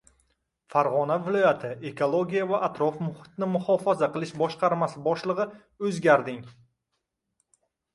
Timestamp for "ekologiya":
1.89-2.47